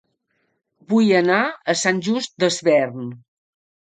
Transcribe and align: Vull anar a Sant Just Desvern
Vull 0.93 1.11
anar 1.17 1.41
a 1.73 1.75
Sant 1.81 1.99
Just 2.07 2.33
Desvern 2.45 3.13